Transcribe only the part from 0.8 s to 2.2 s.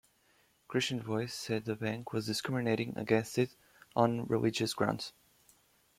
Voice said the bank